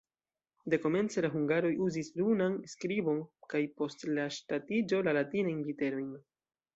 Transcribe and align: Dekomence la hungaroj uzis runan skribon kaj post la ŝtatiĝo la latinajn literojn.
Dekomence 0.73 1.23
la 1.25 1.29
hungaroj 1.33 1.71
uzis 1.87 2.09
runan 2.21 2.55
skribon 2.73 3.19
kaj 3.53 3.61
post 3.81 4.07
la 4.19 4.25
ŝtatiĝo 4.39 5.03
la 5.09 5.15
latinajn 5.19 5.61
literojn. 5.69 6.09